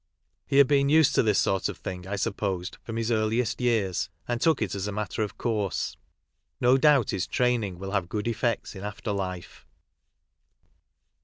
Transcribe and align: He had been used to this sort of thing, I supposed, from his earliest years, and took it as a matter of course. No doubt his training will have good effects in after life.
He 0.47 0.57
had 0.57 0.67
been 0.67 0.89
used 0.89 1.13
to 1.13 1.21
this 1.21 1.37
sort 1.37 1.69
of 1.69 1.77
thing, 1.77 2.07
I 2.07 2.15
supposed, 2.15 2.79
from 2.81 2.95
his 2.97 3.11
earliest 3.11 3.61
years, 3.61 4.09
and 4.27 4.41
took 4.41 4.59
it 4.59 4.73
as 4.73 4.87
a 4.87 4.91
matter 4.91 5.21
of 5.21 5.37
course. 5.37 5.95
No 6.59 6.75
doubt 6.75 7.11
his 7.11 7.27
training 7.27 7.77
will 7.77 7.91
have 7.91 8.09
good 8.09 8.27
effects 8.27 8.73
in 8.75 8.83
after 8.83 9.11
life. 9.11 9.67